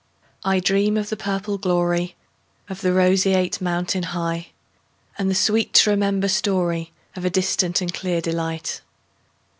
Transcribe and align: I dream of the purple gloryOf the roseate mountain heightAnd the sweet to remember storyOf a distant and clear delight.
I 0.43 0.59
dream 0.59 0.97
of 0.97 1.09
the 1.09 1.15
purple 1.15 1.59
gloryOf 1.59 2.15
the 2.79 2.91
roseate 2.91 3.61
mountain 3.61 4.01
heightAnd 4.05 4.47
the 5.19 5.35
sweet 5.35 5.73
to 5.75 5.91
remember 5.91 6.25
storyOf 6.25 6.89
a 7.23 7.29
distant 7.29 7.81
and 7.81 7.93
clear 7.93 8.19
delight. 8.19 8.81